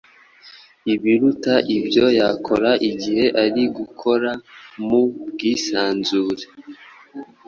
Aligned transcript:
ibiruta 0.93 1.53
ibyo 1.77 2.05
yakora 2.19 2.71
igihe 2.89 3.25
ari 3.43 3.63
gukora 3.77 4.31
mu 4.85 5.01
bwisanzure. 5.29 6.43